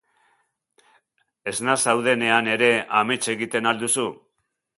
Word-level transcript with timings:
Esna 1.51 1.75
zaudenean 1.83 2.49
ere 2.55 2.71
amets 3.03 3.21
egiten 3.37 3.71
al 3.73 3.85
duzu? 3.87 4.09